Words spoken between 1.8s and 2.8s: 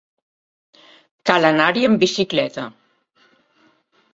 amb bicicleta.